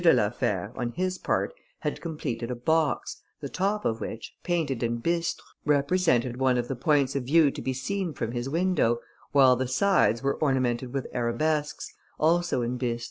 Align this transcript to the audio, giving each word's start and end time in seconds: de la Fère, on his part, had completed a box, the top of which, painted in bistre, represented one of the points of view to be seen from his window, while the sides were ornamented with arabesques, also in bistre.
de 0.03 0.11
la 0.13 0.31
Fère, 0.31 0.71
on 0.75 0.89
his 0.93 1.19
part, 1.19 1.53
had 1.81 2.01
completed 2.01 2.49
a 2.49 2.55
box, 2.55 3.21
the 3.39 3.47
top 3.47 3.85
of 3.85 4.01
which, 4.01 4.33
painted 4.41 4.81
in 4.81 4.97
bistre, 4.97 5.43
represented 5.63 6.37
one 6.37 6.57
of 6.57 6.67
the 6.67 6.75
points 6.75 7.15
of 7.15 7.21
view 7.23 7.51
to 7.51 7.61
be 7.61 7.71
seen 7.71 8.11
from 8.11 8.31
his 8.31 8.49
window, 8.49 8.97
while 9.31 9.55
the 9.55 9.67
sides 9.67 10.23
were 10.23 10.37
ornamented 10.37 10.91
with 10.91 11.05
arabesques, 11.13 11.93
also 12.19 12.63
in 12.63 12.77
bistre. 12.79 12.99